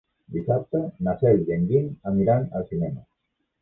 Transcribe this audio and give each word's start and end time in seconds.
Dissabte 0.37 0.81
na 1.09 1.15
Cel 1.21 1.45
i 1.45 1.57
en 1.59 1.69
Guim 1.71 1.87
aniran 2.15 2.53
al 2.59 2.71
cinema. 2.75 3.09